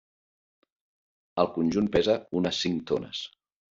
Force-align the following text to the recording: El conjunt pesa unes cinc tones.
El 1.43 1.51
conjunt 1.57 1.91
pesa 1.97 2.17
unes 2.41 2.63
cinc 2.67 2.85
tones. 2.93 3.21